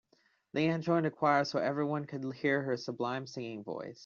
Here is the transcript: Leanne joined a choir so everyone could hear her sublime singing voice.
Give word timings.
Leanne 0.55 0.81
joined 0.81 1.05
a 1.05 1.11
choir 1.11 1.45
so 1.45 1.59
everyone 1.59 2.05
could 2.05 2.23
hear 2.33 2.63
her 2.63 2.75
sublime 2.75 3.27
singing 3.27 3.63
voice. 3.63 3.99